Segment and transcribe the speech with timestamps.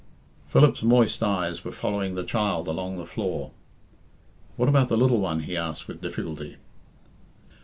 [0.47, 3.51] Philip's moist eyes were following the child along the floor.
[4.55, 6.57] "What about the little one?" he asked with difficulty.